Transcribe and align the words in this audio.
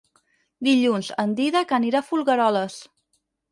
Dilluns 0.67 1.09
en 1.25 1.35
Dídac 1.41 1.75
anirà 1.79 2.01
a 2.03 2.09
Folgueroles. 2.09 2.83